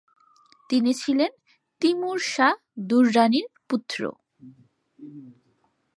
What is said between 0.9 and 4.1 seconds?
ছিলেন তিমুর শাহ দুররানির পুত্র।